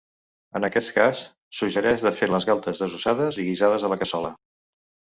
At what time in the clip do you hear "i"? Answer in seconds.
3.45-3.49